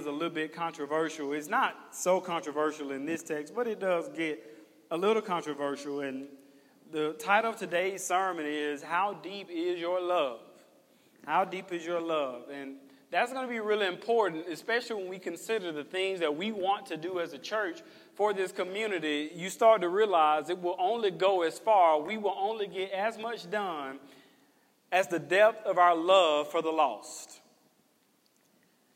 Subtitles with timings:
[0.00, 1.32] is a little bit controversial.
[1.34, 4.42] It's not so controversial in this text, but it does get
[4.90, 6.00] a little controversial.
[6.00, 6.26] And
[6.90, 10.40] the title of today's sermon is How Deep Is Your Love?
[11.26, 12.44] How deep is your love?
[12.52, 12.76] And
[13.10, 16.86] that's going to be really important, especially when we consider the things that we want
[16.86, 17.82] to do as a church
[18.14, 19.30] for this community.
[19.34, 23.18] You start to realize it will only go as far, we will only get as
[23.18, 23.98] much done
[24.92, 27.39] as the depth of our love for the lost.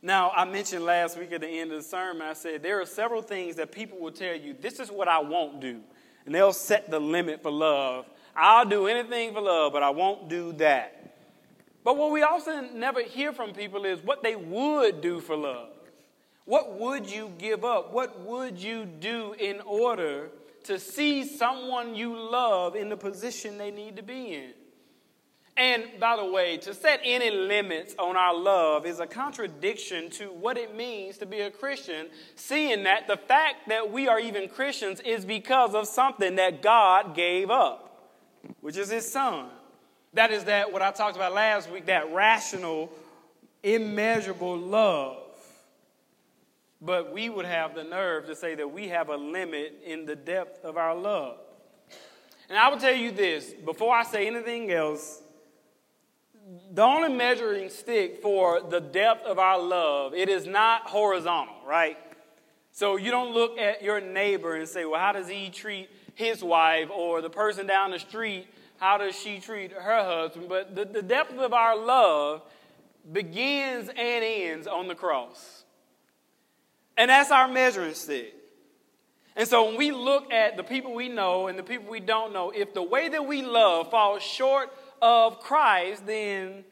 [0.05, 2.85] Now, I mentioned last week at the end of the sermon, I said there are
[2.85, 5.81] several things that people will tell you, this is what I won't do.
[6.27, 8.05] And they'll set the limit for love.
[8.37, 11.17] I'll do anything for love, but I won't do that.
[11.85, 15.71] But what we often never hear from people is what they would do for love.
[16.45, 17.91] What would you give up?
[17.91, 20.29] What would you do in order
[20.65, 24.53] to see someone you love in the position they need to be in?
[25.57, 30.27] And by the way, to set any limits on our love is a contradiction to
[30.33, 34.49] what it means to be a Christian, seeing that the fact that we are even
[34.49, 38.11] Christians is because of something that God gave up,
[38.63, 39.47] which is His Son.
[40.15, 42.91] That is that what I talked about last week, that rational,
[43.63, 45.19] immeasurable love.
[46.81, 50.17] But we would have the nerve to say that we have a limit in the
[50.17, 51.39] depth of our love.
[52.49, 55.23] And I will tell you this before I say anything else,
[56.73, 61.97] the only measuring stick for the depth of our love, it is not horizontal, right?
[62.73, 66.43] So you don't look at your neighbor and say, well, how does he treat his
[66.43, 68.47] wife or the person down the street
[68.79, 70.49] how does she treat her husband?
[70.49, 72.43] But the, the depth of our love
[73.11, 75.65] begins and ends on the cross.
[76.97, 78.35] And that's our measuring stick.
[79.37, 82.33] And so when we look at the people we know and the people we don't
[82.33, 86.65] know, if the way that we love falls short of Christ, then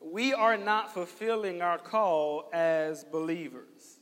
[0.00, 3.98] we are not fulfilling our call as believers.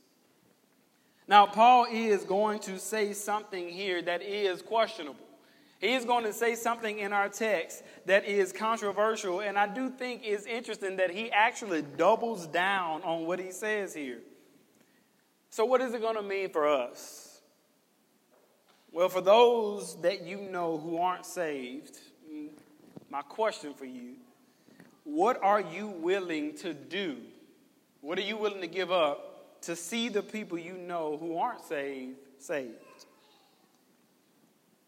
[1.27, 5.25] Now, Paul is going to say something here that is questionable.
[5.79, 10.21] He's going to say something in our text that is controversial, and I do think
[10.23, 14.19] it's interesting that he actually doubles down on what he says here.
[15.49, 17.41] So, what is it going to mean for us?
[18.91, 21.99] Well, for those that you know who aren't saved,
[23.15, 24.15] my question for you
[25.05, 27.15] what are you willing to do?
[28.01, 31.63] What are you willing to give up to see the people you know who aren't
[31.63, 32.73] saved saved?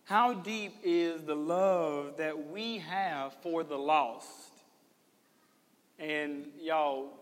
[0.04, 4.28] How deep is the love that we have for the lost?
[5.98, 7.14] And y'all,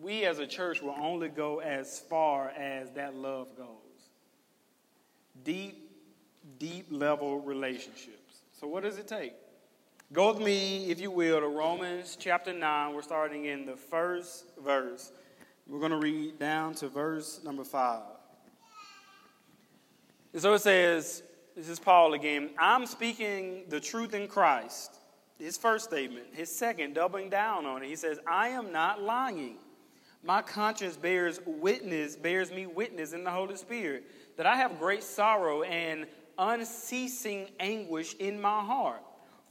[0.00, 3.66] we as a church will only go as far as that love goes.
[5.42, 5.90] Deep,
[6.58, 8.42] deep level relationships.
[8.52, 9.32] So, what does it take?
[10.12, 12.94] Go with me, if you will, to Romans chapter 9.
[12.94, 15.10] We're starting in the first verse.
[15.66, 18.02] We're going to read down to verse number 5.
[20.34, 21.22] And so it says,
[21.56, 22.50] this is Paul again.
[22.58, 24.98] I'm speaking the truth in Christ.
[25.38, 26.26] His first statement.
[26.32, 27.88] His second, doubling down on it.
[27.88, 29.56] He says, I am not lying.
[30.22, 34.04] My conscience bears witness, bears me witness in the Holy Spirit
[34.36, 36.04] that I have great sorrow and
[36.36, 39.00] unceasing anguish in my heart.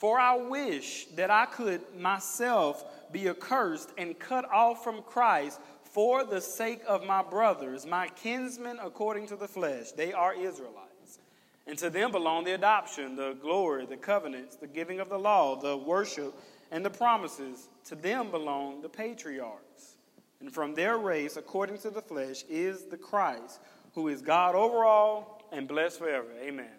[0.02, 6.24] For I wish that I could myself be accursed and cut off from Christ for
[6.24, 9.92] the sake of my brothers, my kinsmen according to the flesh.
[9.92, 11.20] They are Israelites.
[11.68, 15.56] And to them belong the adoption, the glory, the covenants, the giving of the law,
[15.56, 16.34] the worship,
[16.72, 17.70] and the promises.
[17.86, 19.98] To them belong the patriarchs.
[20.40, 23.60] And from their race, according to the flesh, is the Christ,
[23.94, 26.32] who is God over all and blessed forever.
[26.42, 26.72] Amen.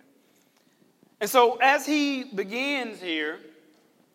[1.23, 3.39] And so, as he begins here,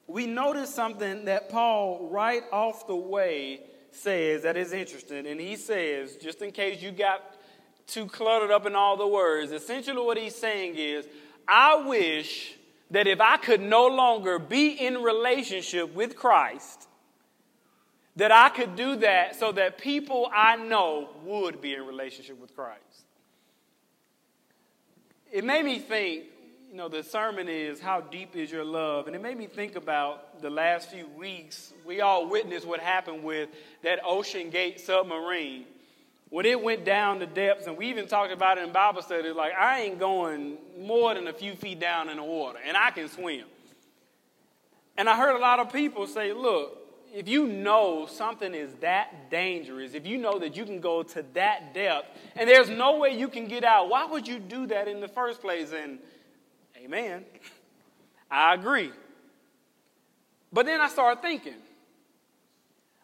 [0.08, 5.26] we notice something that Paul, right off the way, says that is interesting.
[5.26, 7.24] And he says, just in case you got
[7.88, 9.54] too cluttered up in all the words.
[9.54, 11.08] Essentially, what he's saying is,
[11.48, 12.56] I wish
[12.92, 16.90] that if I could no longer be in relationship with Christ,
[18.18, 22.54] that I could do that so that people I know would be in relationship with
[22.54, 22.82] Christ.
[25.32, 26.26] It made me think,
[26.70, 29.08] you know, the sermon is How Deep Is Your Love?
[29.08, 31.74] And it made me think about the last few weeks.
[31.86, 33.50] We all witnessed what happened with
[33.84, 35.66] that OceanGate submarine
[36.30, 39.30] when it went down the depths, and we even talked about it in Bible study,
[39.30, 42.92] like I ain't going more than a few feet down in the water, and I
[42.92, 43.46] can swim.
[44.98, 46.78] And I heard a lot of people say, look,
[47.14, 51.24] if you know something is that dangerous, if you know that you can go to
[51.34, 54.90] that depth, and there's no way you can get out, why would you do that
[54.90, 55.72] in the first place?
[55.72, 56.00] And
[56.88, 57.26] amen.
[58.32, 58.92] I agree.
[60.52, 61.56] But then I started thinking,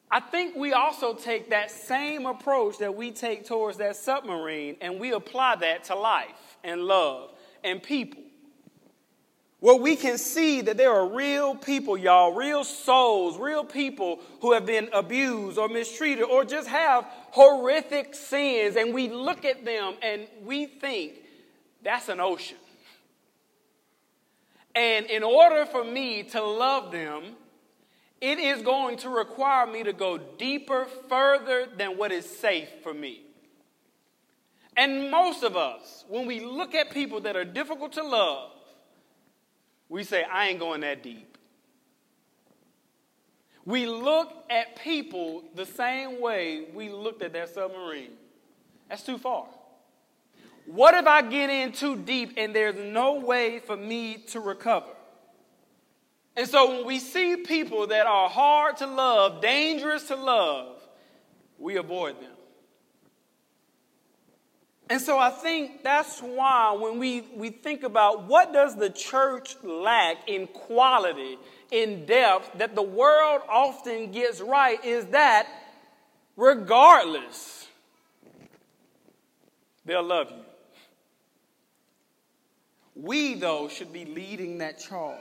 [0.10, 5.00] I think we also take that same approach that we take towards that submarine and
[5.00, 7.32] we apply that to life and love
[7.64, 8.22] and people.
[9.60, 14.52] Where we can see that there are real people, y'all, real souls, real people who
[14.52, 19.96] have been abused or mistreated or just have horrific sins, and we look at them
[20.02, 21.14] and we think
[21.82, 22.58] that's an ocean.
[24.76, 27.36] And in order for me to love them,
[28.20, 32.94] it is going to require me to go deeper, further than what is safe for
[32.94, 33.22] me.
[34.76, 38.52] And most of us, when we look at people that are difficult to love,
[39.90, 41.38] we say, I ain't going that deep.
[43.66, 48.12] We look at people the same way we looked at that submarine.
[48.90, 49.46] That's too far.
[50.66, 54.92] What if I get in too deep and there's no way for me to recover?
[56.36, 60.82] And so when we see people that are hard to love, dangerous to love,
[61.60, 62.32] we avoid them.
[64.90, 69.56] And so I think that's why when we, we think about what does the church
[69.64, 71.38] lack in quality,
[71.72, 75.48] in depth, that the world often gets right is that
[76.36, 77.68] regardless,
[79.86, 80.53] they'll love you.
[82.96, 85.20] We, though, should be leading that charge.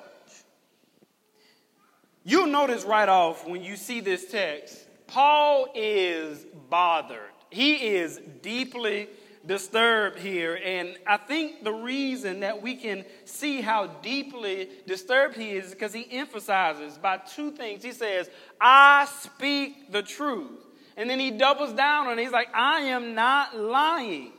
[2.25, 7.21] You'll notice right off when you see this text, Paul is bothered.
[7.51, 9.09] He is deeply
[9.45, 10.59] disturbed here.
[10.65, 15.93] And I think the reason that we can see how deeply disturbed he is because
[15.93, 17.83] he emphasizes by two things.
[17.83, 18.31] He says,
[18.61, 20.61] I speak the truth.
[20.97, 22.23] And then he doubles down on it.
[22.23, 24.33] He's like, I am not lying.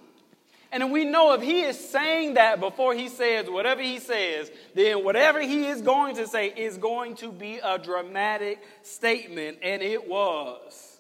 [0.74, 5.04] And we know if he is saying that before he says whatever he says, then
[5.04, 10.10] whatever he is going to say is going to be a dramatic statement, and it
[10.10, 11.00] was.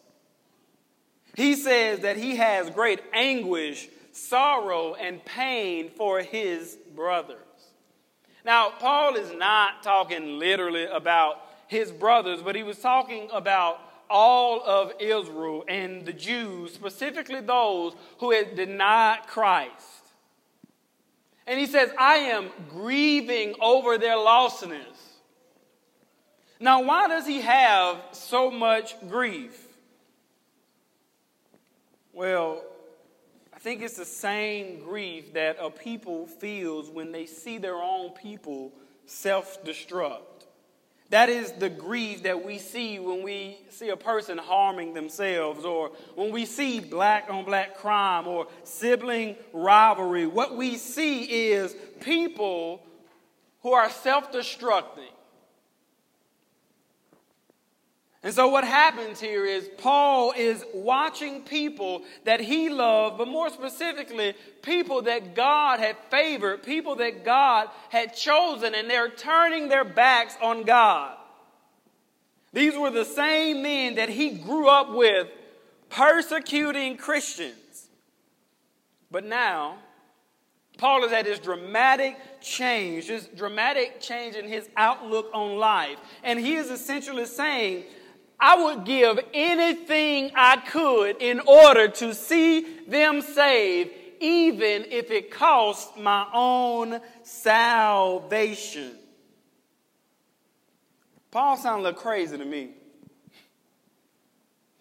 [1.35, 7.39] He says that he has great anguish, sorrow, and pain for his brothers.
[8.45, 11.37] Now, Paul is not talking literally about
[11.67, 13.79] his brothers, but he was talking about
[14.09, 20.03] all of Israel and the Jews, specifically those who had denied Christ.
[21.45, 25.13] And he says, I am grieving over their lostness.
[26.59, 29.67] Now, why does he have so much grief?
[32.13, 32.63] Well,
[33.53, 38.11] I think it's the same grief that a people feels when they see their own
[38.11, 38.71] people
[39.05, 40.32] self destruct.
[41.13, 45.91] That is the grief that we see when we see a person harming themselves or
[46.15, 50.25] when we see black on black crime or sibling rivalry.
[50.25, 52.81] What we see is people
[53.61, 55.13] who are self destructing.
[58.23, 63.49] And so, what happens here is Paul is watching people that he loved, but more
[63.49, 69.83] specifically, people that God had favored, people that God had chosen, and they're turning their
[69.83, 71.17] backs on God.
[72.53, 75.27] These were the same men that he grew up with,
[75.89, 77.89] persecuting Christians.
[79.11, 79.79] But now,
[80.77, 85.97] Paul has had this dramatic change, this dramatic change in his outlook on life.
[86.23, 87.83] And he is essentially saying,
[88.45, 95.31] I would give anything I could in order to see them saved, even if it
[95.31, 98.97] cost my own salvation.
[101.31, 102.71] Paul sounds a little crazy to me.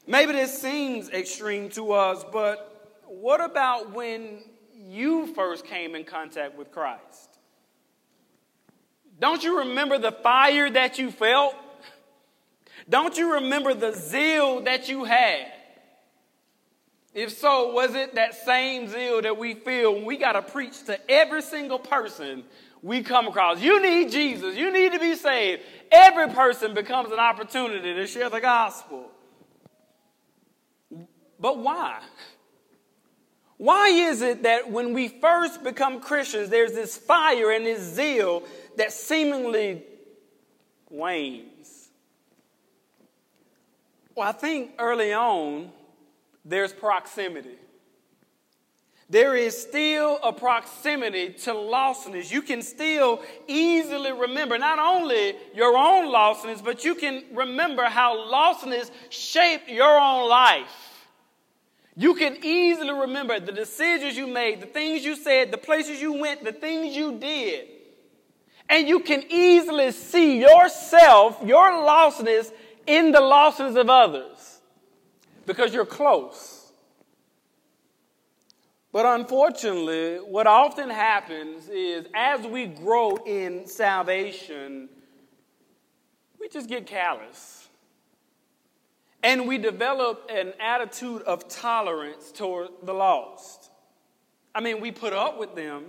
[0.09, 4.43] Maybe this seems extreme to us, but what about when
[4.77, 7.39] you first came in contact with Christ?
[9.21, 11.55] Don't you remember the fire that you felt?
[12.89, 15.53] Don't you remember the zeal that you had?
[17.15, 20.85] If so, was it that same zeal that we feel when we got to preach
[20.85, 22.45] to every single person
[22.83, 23.61] we come across?
[23.61, 24.57] You need Jesus.
[24.57, 25.63] You need to be saved.
[25.91, 29.11] Every person becomes an opportunity to share the gospel.
[31.39, 32.01] But why?
[33.59, 38.43] Why is it that when we first become Christians, there's this fire and this zeal
[38.77, 39.85] that seemingly
[40.89, 41.52] wanes?
[44.15, 45.71] Well, I think early on,
[46.45, 47.57] there's proximity.
[49.09, 52.33] There is still a proximity to lostness.
[52.33, 58.17] You can still easily remember not only your own lostness, but you can remember how
[58.17, 61.07] lostness shaped your own life.
[61.95, 66.15] You can easily remember the decisions you made, the things you said, the places you
[66.15, 67.69] went, the things you did.
[68.71, 72.51] And you can easily see yourself, your lostness,
[72.87, 74.61] in the losses of others.
[75.45, 76.63] because you're close.
[78.93, 84.89] But unfortunately, what often happens is as we grow in salvation,
[86.39, 87.69] we just get callous.
[89.23, 93.71] And we develop an attitude of tolerance toward the lost.
[94.55, 95.85] I mean, we put up with them,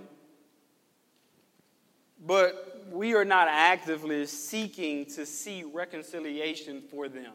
[2.24, 7.32] but we are not actively seeking to see reconciliation for them.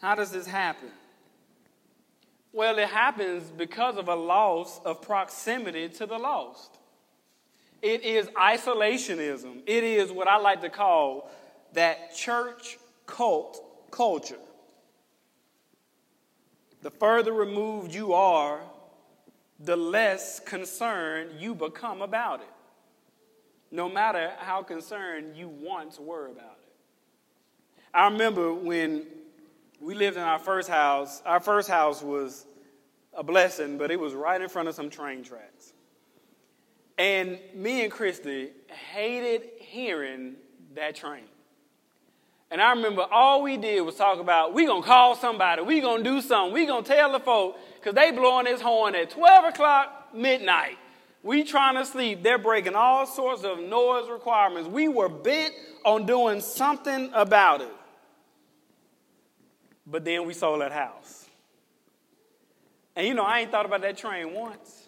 [0.00, 0.90] How does this happen?
[2.52, 6.78] Well, it happens because of a loss of proximity to the lost.
[7.82, 9.62] It is isolationism.
[9.66, 11.30] It is what I like to call
[11.72, 14.38] that church cult culture.
[16.82, 18.60] The further removed you are,
[19.58, 22.46] the less concerned you become about it,
[23.74, 26.72] no matter how concerned you once were about it.
[27.92, 29.04] I remember when
[29.80, 31.20] we lived in our first house.
[31.26, 32.46] Our first house was
[33.12, 35.72] a blessing, but it was right in front of some train tracks.
[36.98, 38.50] And me and Christy
[38.92, 40.36] hated hearing
[40.76, 41.24] that train.
[42.52, 46.04] And I remember all we did was talk about we gonna call somebody, we gonna
[46.04, 50.10] do something, we gonna tell the folk, because they blowing this horn at 12 o'clock
[50.14, 50.78] midnight.
[51.24, 52.22] We trying to sleep.
[52.22, 54.68] They're breaking all sorts of noise requirements.
[54.68, 57.72] We were bent on doing something about it.
[59.86, 61.24] But then we sold that house.
[62.94, 64.86] And you know, I ain't thought about that train once.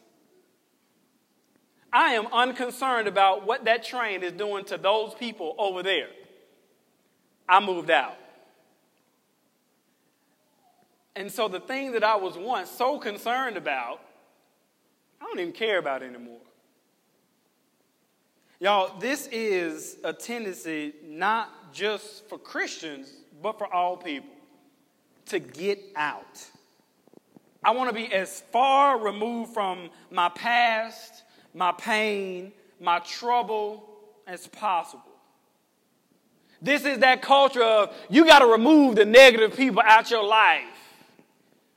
[1.91, 6.09] I am unconcerned about what that train is doing to those people over there.
[7.49, 8.19] I moved out.
[11.15, 14.01] And so the thing that I was once so concerned about,
[15.21, 16.41] I don't even care about anymore.
[18.59, 24.31] Y'all, this is a tendency not just for Christians, but for all people
[25.27, 26.45] to get out.
[27.63, 33.89] I want to be as far removed from my past, my pain, my trouble
[34.27, 35.03] as possible.
[36.63, 40.65] This is that culture of you got to remove the negative people out your life.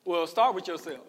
[0.05, 1.01] Well, start with yourself.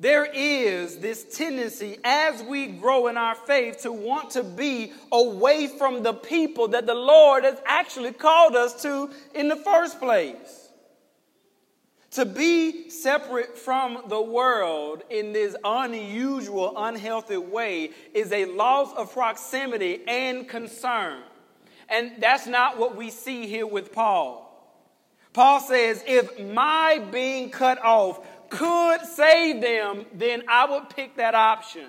[0.00, 5.66] There is this tendency as we grow in our faith to want to be away
[5.66, 10.68] from the people that the Lord has actually called us to in the first place.
[12.12, 19.12] To be separate from the world in this unusual, unhealthy way is a loss of
[19.12, 21.22] proximity and concern.
[21.88, 24.44] And that's not what we see here with Paul.
[25.32, 31.34] Paul says, if my being cut off could save them, then I would pick that
[31.34, 31.88] option.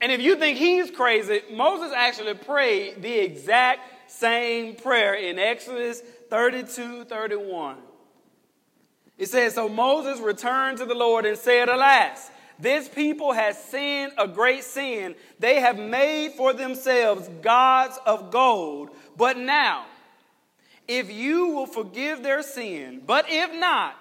[0.00, 6.02] And if you think he's crazy, Moses actually prayed the exact same prayer in Exodus
[6.30, 7.76] 32 31.
[9.18, 14.12] It says, So Moses returned to the Lord and said, Alas, this people has sinned
[14.18, 15.14] a great sin.
[15.38, 18.90] They have made for themselves gods of gold.
[19.16, 19.86] But now,
[20.88, 23.96] if you will forgive their sin, but if not,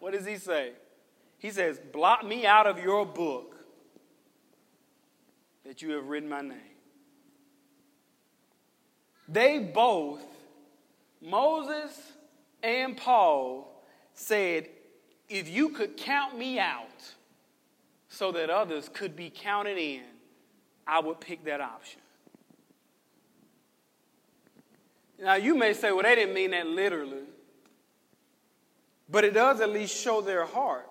[0.00, 0.72] what does he say?
[1.38, 3.56] He says, Blot me out of your book
[5.64, 6.58] that you have written my name.
[9.28, 10.24] They both,
[11.22, 12.12] Moses
[12.62, 14.68] and Paul, said,
[15.28, 17.14] If you could count me out
[18.08, 20.02] so that others could be counted in,
[20.86, 22.00] I would pick that option.
[25.20, 27.24] Now, you may say, well, they didn't mean that literally.
[29.10, 30.86] But it does at least show their heart.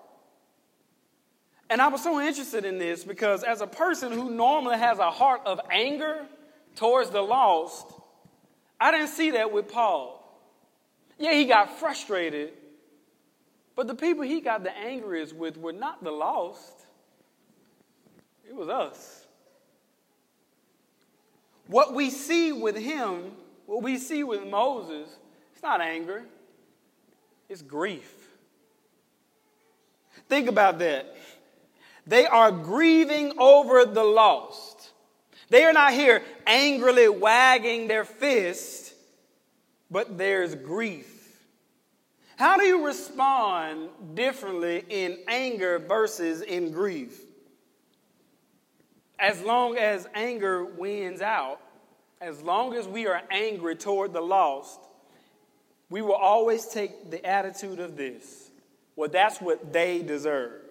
[1.70, 5.10] And I was so interested in this because, as a person who normally has a
[5.10, 6.26] heart of anger
[6.74, 7.86] towards the lost,
[8.80, 10.16] I didn't see that with Paul.
[11.18, 12.52] Yeah, he got frustrated,
[13.76, 16.86] but the people he got the angriest with were not the lost,
[18.48, 19.26] it was us.
[21.68, 23.32] What we see with him,
[23.66, 25.08] what we see with Moses,
[25.52, 26.24] it's not anger,
[27.50, 28.28] it's grief.
[30.28, 31.16] Think about that.
[32.06, 34.92] They are grieving over the lost.
[35.48, 38.94] They are not here angrily wagging their fist,
[39.90, 41.16] but there's grief.
[42.36, 47.20] How do you respond differently in anger versus in grief?
[49.18, 51.60] As long as anger wins out,
[52.20, 54.80] as long as we are angry toward the lost,
[55.90, 58.50] we will always take the attitude of this.
[58.96, 60.62] Well, that's what they deserve.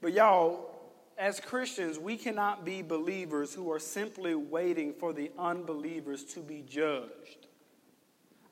[0.00, 0.70] But y'all,
[1.18, 6.62] as Christians, we cannot be believers who are simply waiting for the unbelievers to be
[6.68, 7.46] judged.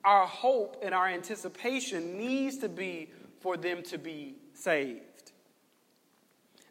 [0.04, 5.32] our hope and our anticipation needs to be for them to be saved.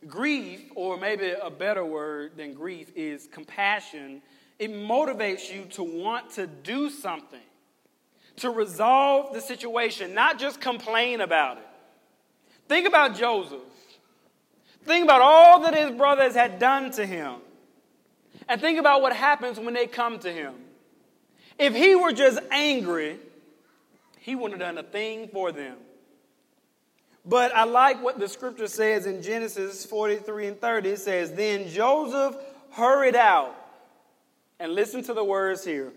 [0.07, 4.21] Grief, or maybe a better word than grief, is compassion.
[4.59, 7.39] It motivates you to want to do something,
[8.37, 11.67] to resolve the situation, not just complain about it.
[12.67, 13.59] Think about Joseph.
[14.85, 17.35] Think about all that his brothers had done to him.
[18.49, 20.53] And think about what happens when they come to him.
[21.57, 23.17] If he were just angry,
[24.19, 25.77] he wouldn't have done a thing for them.
[27.25, 30.89] But I like what the scripture says in Genesis 43 and 30.
[30.89, 32.35] It says, Then Joseph
[32.71, 33.55] hurried out.
[34.59, 35.93] And listen to the words here.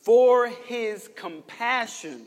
[0.00, 2.26] For his compassion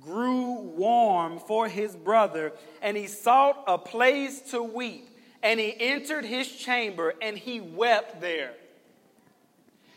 [0.00, 5.10] grew warm for his brother, and he sought a place to weep.
[5.42, 8.54] And he entered his chamber, and he wept there.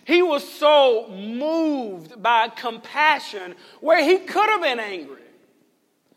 [0.04, 5.22] He was so moved by compassion where he could have been angry.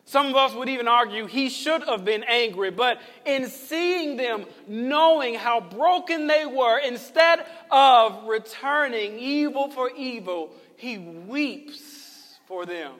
[0.04, 4.44] Some of us would even argue he should have been angry, but in seeing them,
[4.66, 12.94] knowing how broken they were, instead of returning evil for evil, he weeps for them.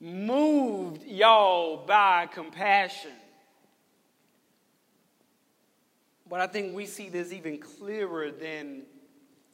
[0.00, 3.12] Moved, y'all, by compassion.
[6.28, 8.82] But I think we see this even clearer than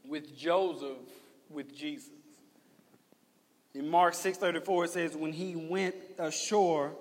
[0.07, 0.99] with Joseph
[1.49, 2.11] with Jesus.
[3.75, 6.97] In Mark 6:34 it says when he went ashore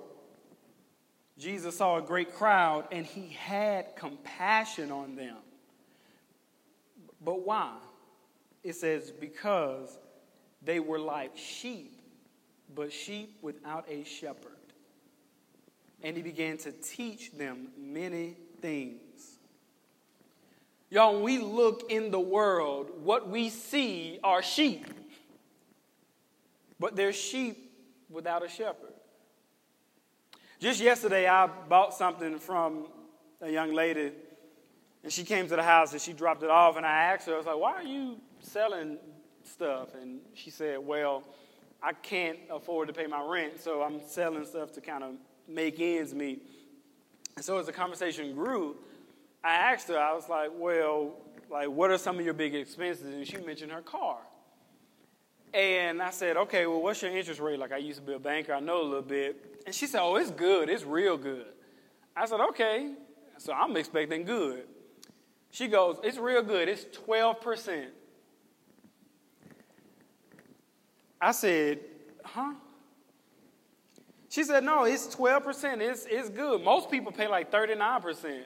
[1.37, 5.37] Jesus saw a great crowd and he had compassion on them.
[7.21, 7.77] But why?
[8.63, 9.97] It says because
[10.61, 12.01] they were like sheep,
[12.73, 14.51] but sheep without a shepherd.
[16.03, 19.37] And he began to teach them many things.
[20.89, 24.85] Y'all, when we look in the world, what we see are sheep.
[26.79, 27.71] But they're sheep
[28.09, 28.93] without a shepherd.
[30.59, 32.87] Just yesterday, I bought something from
[33.41, 34.11] a young lady,
[35.03, 36.75] and she came to the house and she dropped it off.
[36.75, 38.97] And I asked her, I was like, Why are you selling
[39.43, 39.89] stuff?
[39.99, 41.23] And she said, Well,
[41.81, 45.11] I can't afford to pay my rent, so I'm selling stuff to kind of
[45.47, 46.45] make ends meet.
[47.35, 48.75] And so as the conversation grew,
[49.43, 51.13] I asked her, I was like, well,
[51.49, 53.05] like, what are some of your big expenses?
[53.05, 54.17] And she mentioned her car.
[55.53, 57.57] And I said, okay, well, what's your interest rate?
[57.57, 59.61] Like, I used to be a banker, I know a little bit.
[59.65, 61.47] And she said, oh, it's good, it's real good.
[62.15, 62.93] I said, okay.
[63.37, 64.63] So I'm expecting good.
[65.51, 67.85] She goes, it's real good, it's 12%.
[71.21, 71.79] I said,
[72.23, 72.53] huh?
[74.29, 75.81] She said, no, it's 12%.
[75.81, 76.63] It's, it's good.
[76.63, 78.43] Most people pay like 39%.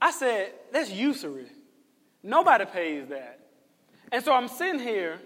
[0.00, 1.46] I said, that's usury.
[2.22, 3.40] Nobody pays that.
[4.10, 5.20] And so I'm sitting here,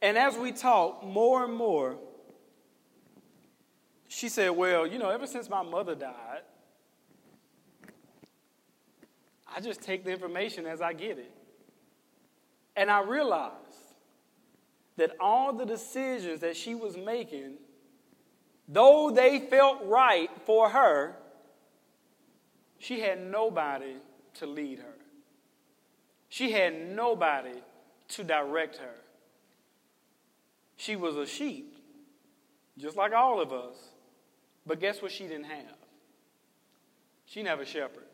[0.00, 1.96] and as we talk more and more,
[4.08, 6.42] she said, Well, you know, ever since my mother died,
[9.54, 11.32] I just take the information as I get it.
[12.76, 13.54] And I realized
[15.00, 17.54] that all the decisions that she was making,
[18.68, 21.16] though they felt right for her,
[22.78, 23.94] she had nobody
[24.34, 24.94] to lead her.
[26.28, 27.62] She had nobody
[28.08, 28.94] to direct her.
[30.76, 31.74] She was a sheep,
[32.76, 33.76] just like all of us.
[34.66, 35.78] But guess what she didn't have?
[37.24, 38.04] She didn't have a shepherd.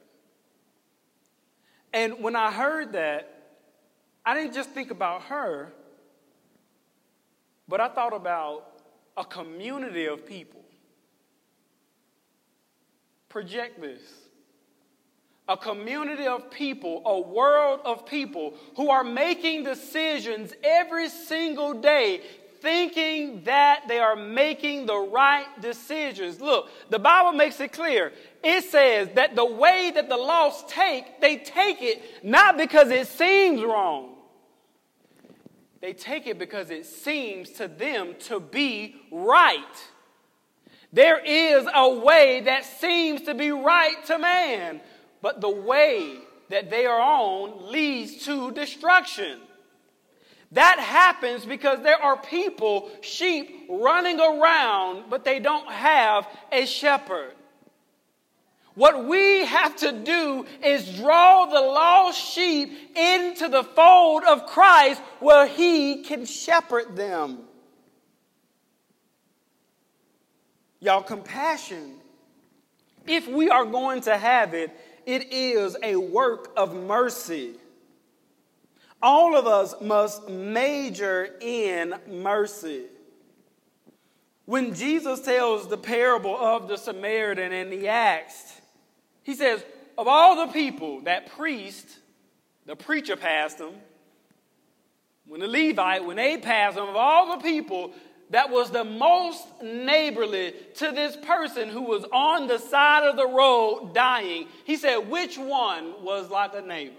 [1.93, 3.57] And when I heard that,
[4.25, 5.73] I didn't just think about her,
[7.69, 8.65] but I thought about
[9.17, 10.65] a community of people.
[13.29, 14.01] Project this
[15.49, 22.21] a community of people, a world of people who are making decisions every single day
[22.61, 26.41] thinking that they are making the right decisions.
[26.41, 28.13] Look, the Bible makes it clear.
[28.43, 33.07] It says that the way that the lost take, they take it not because it
[33.07, 34.16] seems wrong.
[35.81, 39.61] They take it because it seems to them to be right.
[40.93, 44.81] There is a way that seems to be right to man
[45.27, 46.19] but the way
[46.51, 49.41] that they are on leads to destruction.
[50.53, 57.33] That happens because there are people, sheep, running around, but they don't have a shepherd.
[58.77, 65.01] What we have to do is draw the lost sheep into the fold of Christ
[65.19, 67.39] where he can shepherd them.
[70.79, 71.95] Y'all, compassion,
[73.07, 74.71] if we are going to have it,
[75.07, 77.55] it is a work of mercy.
[79.01, 82.83] All of us must major in mercy.
[84.45, 88.61] When Jesus tells the parable of the Samaritan and he asked,
[89.27, 89.63] he says,
[89.99, 91.99] Of all the people, that priest,
[92.65, 93.75] the preacher passed him,
[95.27, 97.93] when the Levite, when they passed him, of all the people,
[98.31, 103.27] that was the most neighborly to this person who was on the side of the
[103.27, 104.47] road dying.
[104.63, 106.95] He said, Which one was like a neighbor?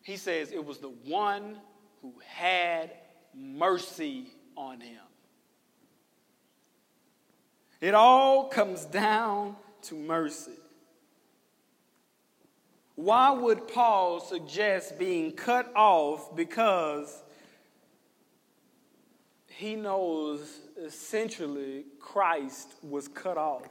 [0.00, 1.58] He says, It was the one
[2.00, 2.90] who had
[3.34, 4.96] mercy on him.
[7.82, 10.52] It all comes down to mercy.
[12.94, 16.34] Why would Paul suggest being cut off?
[16.34, 17.22] Because
[19.48, 23.68] he knows essentially Christ was cut off.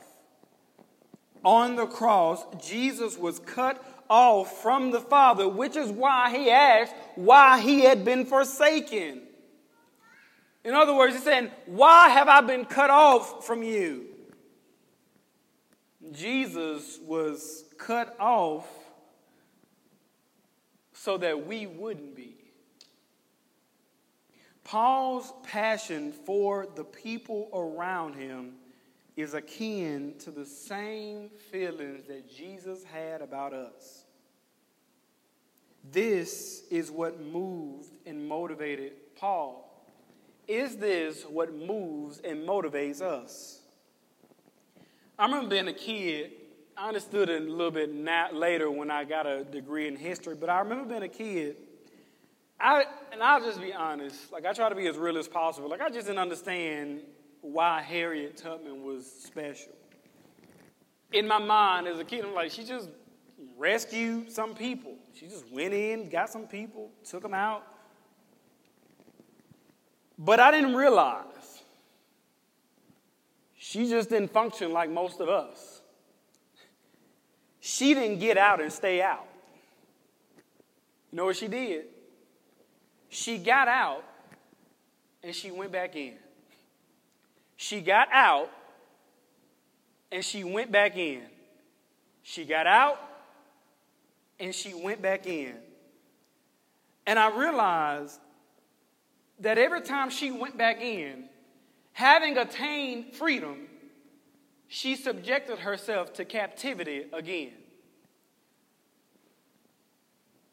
[1.43, 6.93] On the cross, Jesus was cut off from the Father, which is why he asked
[7.15, 9.21] why he had been forsaken.
[10.63, 14.04] In other words, he's saying, Why have I been cut off from you?
[16.11, 18.67] Jesus was cut off
[20.93, 22.35] so that we wouldn't be.
[24.63, 28.55] Paul's passion for the people around him
[29.15, 34.03] is akin to the same feelings that Jesus had about us.
[35.91, 39.61] This is what moved and motivated Paul.
[40.47, 43.61] Is this what moves and motivates us?
[45.17, 46.31] I remember being a kid.
[46.77, 47.93] I understood it a little bit
[48.33, 51.55] later when I got a degree in history, but I remember being a kid.
[52.59, 55.69] I, and I'll just be honest, like I try to be as real as possible.
[55.69, 57.01] Like I just didn't understand
[57.41, 59.73] why Harriet Tubman was special.
[61.13, 62.89] In my mind as a kid, I'm like, she just
[63.57, 64.95] rescued some people.
[65.13, 67.63] She just went in, got some people, took them out,
[70.17, 71.25] but I didn't realize
[73.67, 75.81] she just didn't function like most of us.
[77.59, 79.25] She didn't get out and stay out.
[81.11, 81.85] You know what she did?
[83.09, 84.03] She got out
[85.23, 86.13] and she went back in.
[87.57, 88.51] She got out
[90.11, 91.23] and she went back in.
[92.21, 92.99] She got out
[94.39, 95.55] and she went back in.
[97.07, 98.19] And I realized
[99.39, 101.29] that every time she went back in,
[101.95, 103.55] having attained freedom,
[104.67, 107.53] she subjected herself to captivity again.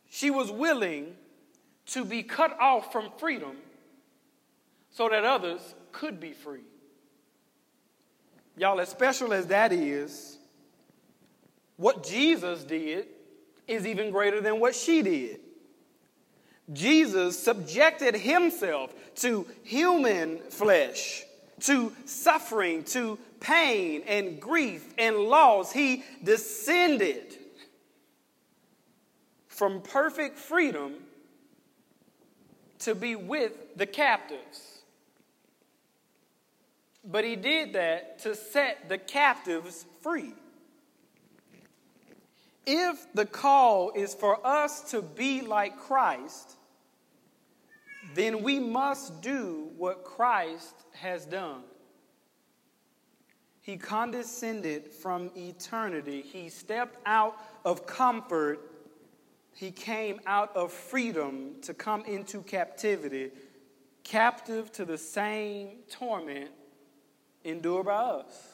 [0.08, 1.16] She was willing
[1.86, 3.56] to be cut off from freedom
[4.90, 6.60] so that others could be free.
[8.56, 10.38] Y'all, as special as that is,
[11.76, 13.08] what Jesus did
[13.66, 15.40] is even greater than what she did.
[16.72, 21.24] Jesus subjected himself to human flesh,
[21.62, 25.72] to suffering, to pain and grief and loss.
[25.72, 27.38] He descended
[29.48, 30.94] from perfect freedom
[32.80, 34.80] to be with the captives.
[37.04, 40.34] But he did that to set the captives free.
[42.64, 46.56] If the call is for us to be like Christ,
[48.14, 51.62] then we must do what Christ has done.
[53.60, 56.20] He condescended from eternity.
[56.20, 58.60] He stepped out of comfort.
[59.54, 63.30] He came out of freedom to come into captivity,
[64.02, 66.50] captive to the same torment
[67.44, 68.48] endured by us.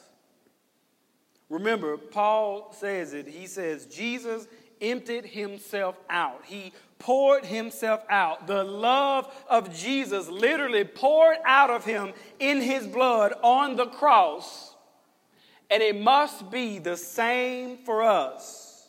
[1.49, 3.27] Remember, Paul says it.
[3.27, 4.47] He says, Jesus
[4.81, 6.41] emptied himself out.
[6.45, 8.47] He poured himself out.
[8.47, 14.75] The love of Jesus literally poured out of him in his blood on the cross.
[15.69, 18.87] And it must be the same for us.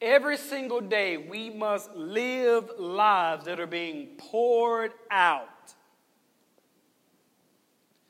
[0.00, 5.74] Every single day, we must live lives that are being poured out.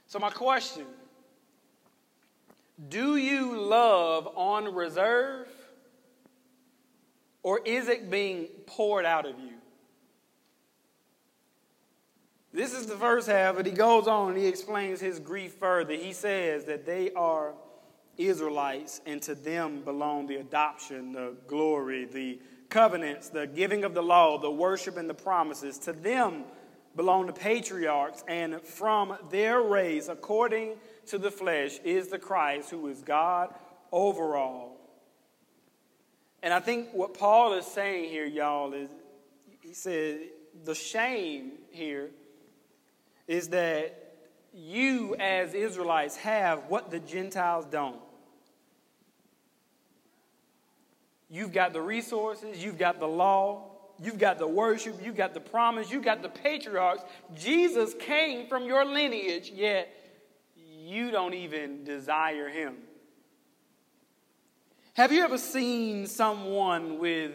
[0.06, 0.86] So, my question
[2.88, 5.48] do you love on reserve?
[7.42, 9.54] Or is it being poured out of you?
[12.52, 15.94] This is the first half, but he goes on and he explains his grief further.
[15.94, 17.54] He says that they are
[18.18, 24.02] Israelites, and to them belong the adoption, the glory, the covenants, the giving of the
[24.02, 25.78] law, the worship, and the promises.
[25.78, 26.44] To them
[26.96, 30.74] belong the patriarchs, and from their race, according
[31.06, 33.54] to the flesh, is the Christ who is God
[33.92, 34.69] over all
[36.42, 38.90] And I think what Paul is saying here, y'all, is
[39.60, 40.20] he said
[40.64, 42.10] the shame here
[43.26, 44.14] is that
[44.52, 48.00] you as Israelites have what the Gentiles don't.
[51.28, 53.70] You've got the resources, you've got the law,
[54.02, 57.04] you've got the worship, you've got the promise, you've got the patriarchs.
[57.36, 59.94] Jesus came from your lineage, yet
[60.56, 62.78] you don't even desire him.
[64.94, 67.32] Have you ever seen someone with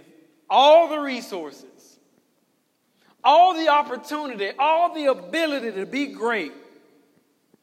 [0.49, 1.99] all the resources,
[3.23, 6.53] all the opportunity, all the ability to be great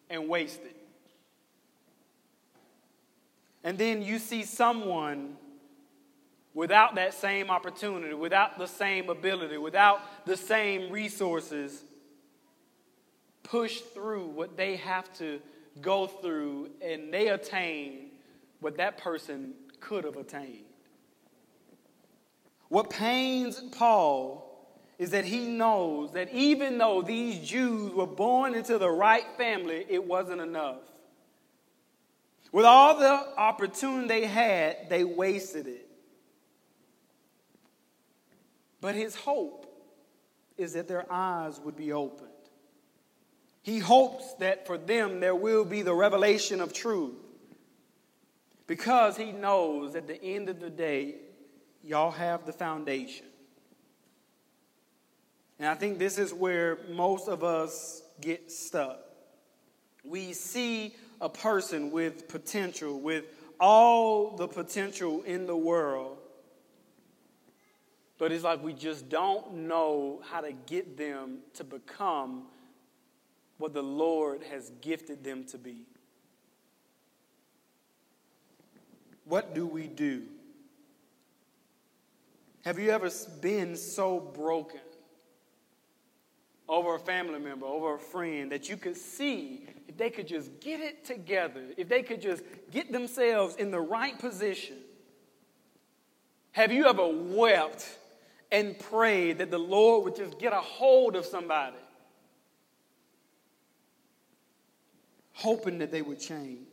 [0.09, 0.77] and waste it?
[3.65, 5.37] And then you see someone
[6.55, 11.85] without that same opportunity, without the same ability, without the same resources,
[13.43, 15.41] push through what they have to
[15.81, 18.11] go through and they attain
[18.61, 20.64] what that person could have attained.
[22.68, 24.49] What pains Paul
[24.99, 29.85] is that he knows that even though these Jews were born into the right family,
[29.88, 30.81] it wasn't enough.
[32.53, 35.88] With all the opportunity they had, they wasted it.
[38.81, 39.66] But his hope
[40.57, 42.29] is that their eyes would be opened.
[43.62, 47.14] He hopes that for them there will be the revelation of truth
[48.73, 51.17] because he knows at the end of the day,
[51.85, 53.27] y'all have the foundation.
[55.59, 58.99] And I think this is where most of us get stuck.
[60.03, 63.27] We see a person with potential, with
[63.61, 66.17] all the potential in the world,
[68.17, 72.45] but it's like we just don't know how to get them to become
[73.59, 75.85] what the Lord has gifted them to be.
[79.33, 80.25] What do we do?
[82.66, 83.09] Have you ever
[83.40, 84.83] been so broken
[86.68, 90.61] over a family member, over a friend, that you could see if they could just
[90.61, 94.77] get it together, if they could just get themselves in the right position?
[96.51, 97.88] Have you ever wept
[98.51, 101.79] and prayed that the Lord would just get a hold of somebody,
[105.33, 106.66] hoping that they would change?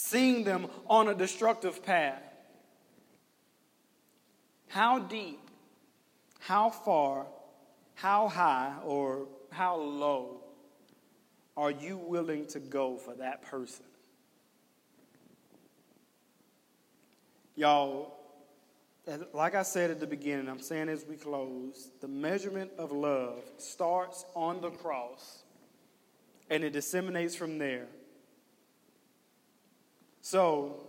[0.00, 2.22] Seeing them on a destructive path.
[4.68, 5.40] How deep,
[6.38, 7.26] how far,
[7.94, 10.40] how high, or how low
[11.56, 13.84] are you willing to go for that person?
[17.54, 18.14] Y'all,
[19.34, 23.42] like I said at the beginning, I'm saying as we close, the measurement of love
[23.58, 25.42] starts on the cross
[26.48, 27.86] and it disseminates from there.
[30.20, 30.86] So,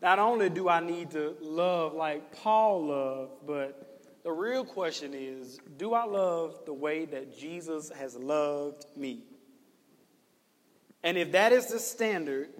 [0.00, 3.90] not only do I need to love like Paul loved, but
[4.24, 9.24] the real question is do I love the way that Jesus has loved me?
[11.02, 12.50] And if that is the standard,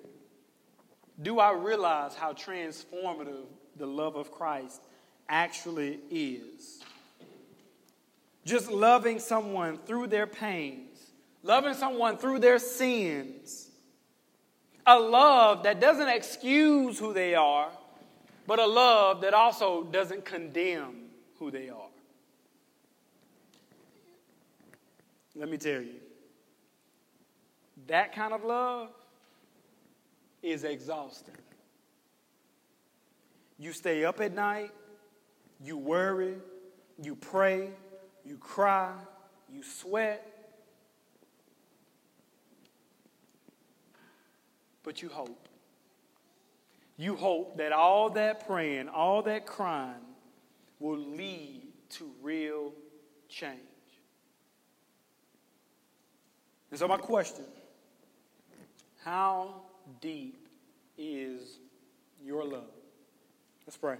[1.20, 3.44] do I realize how transformative
[3.76, 4.82] the love of Christ
[5.28, 6.82] actually is?
[8.44, 13.69] Just loving someone through their pains, loving someone through their sins
[14.86, 17.68] a love that doesn't excuse who they are,
[18.46, 21.88] but a love that also doesn't condemn who they are.
[25.34, 25.94] Let me tell you,
[27.86, 28.88] that kind of love
[30.42, 31.34] is exhausting.
[33.58, 34.70] You stay up at night,
[35.62, 36.34] you worry,
[37.02, 37.70] you pray,
[38.24, 38.92] you cry,
[39.52, 40.29] you sweat,
[44.90, 45.48] but you hope.
[46.96, 50.02] You hope that all that praying, all that crying
[50.80, 52.72] will lead to real
[53.28, 53.60] change.
[56.72, 57.44] And so, my question
[59.04, 59.62] how
[60.00, 60.48] deep
[60.98, 61.60] is
[62.20, 62.64] your love?
[63.68, 63.98] Let's pray.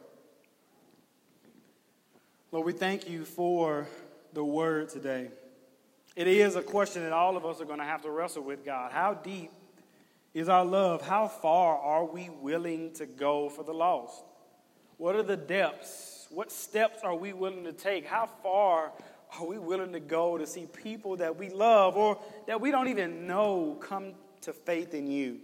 [2.51, 3.87] Lord, we thank you for
[4.33, 5.29] the word today.
[6.17, 8.65] It is a question that all of us are going to have to wrestle with,
[8.65, 8.91] God.
[8.91, 9.53] How deep
[10.35, 11.03] is our love.
[11.03, 14.25] How far are we willing to go for the lost?
[14.97, 16.27] What are the depths?
[16.31, 18.07] What steps are we willing to take?
[18.07, 18.93] How far
[19.39, 22.89] are we willing to go to see people that we love or that we don't
[22.89, 24.13] even know come
[24.43, 25.41] to faith in you?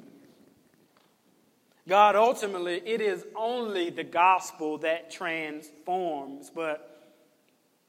[1.88, 6.92] God, ultimately, it is only the gospel that transforms, but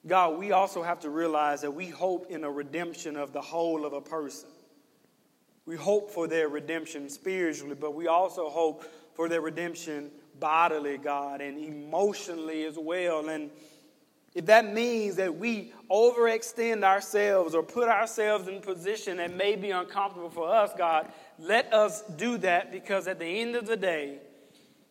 [0.05, 3.85] God, we also have to realize that we hope in a redemption of the whole
[3.85, 4.49] of a person.
[5.67, 11.41] We hope for their redemption spiritually, but we also hope for their redemption bodily, God,
[11.41, 13.27] and emotionally as well.
[13.27, 13.51] And
[14.33, 19.57] if that means that we overextend ourselves or put ourselves in a position that may
[19.57, 23.75] be uncomfortable for us, God, let us do that because at the end of the
[23.75, 24.19] day,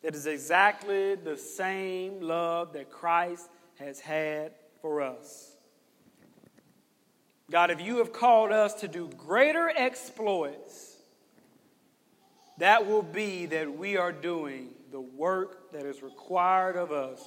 [0.02, 5.55] that is exactly the same love that Christ has had for us.
[7.50, 10.96] God, if you have called us to do greater exploits,
[12.58, 17.22] that will be that we are doing the work that is required of us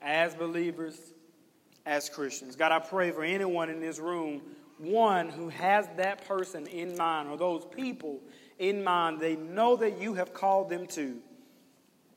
[0.00, 0.96] as believers,
[1.86, 2.54] as Christians.
[2.54, 4.42] God, I pray for anyone in this room,
[4.78, 8.20] one who has that person in mind or those people
[8.58, 11.16] in mind, they know that you have called them to.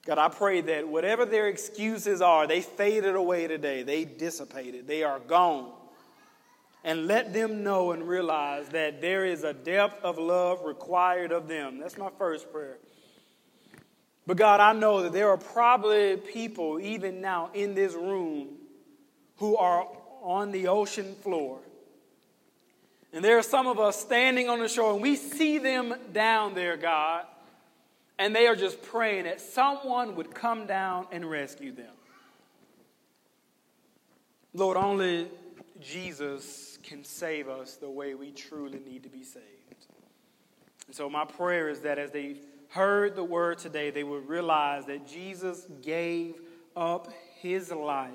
[0.05, 3.83] God, I pray that whatever their excuses are, they faded away today.
[3.83, 4.87] They dissipated.
[4.87, 5.71] They are gone
[6.87, 11.49] and let them know and realize that there is a depth of love required of
[11.49, 11.79] them.
[11.79, 12.77] That's my first prayer.
[14.25, 18.55] But God, I know that there are probably people, even now in this room,
[19.35, 19.85] who are
[20.21, 21.59] on the ocean floor.
[23.11, 26.55] And there are some of us standing on the shore, and we see them down
[26.55, 27.25] there, God,
[28.17, 31.93] and they are just praying that someone would come down and rescue them.
[34.53, 35.27] Lord, only
[35.79, 39.43] Jesus can save us the way we truly need to be saved.
[40.87, 42.37] And so, my prayer is that as they
[42.69, 46.35] heard the word today, they would realize that Jesus gave
[46.75, 47.09] up
[47.41, 48.11] his life.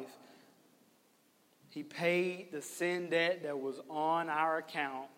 [1.69, 5.09] He paid the sin debt that was on our account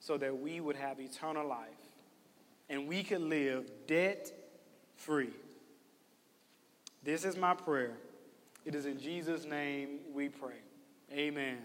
[0.00, 1.68] so that we would have eternal life
[2.68, 4.32] and we could live debt
[4.96, 5.30] free.
[7.02, 7.96] This is my prayer.
[8.64, 10.60] It is in Jesus' name we pray.
[11.12, 11.58] Amen.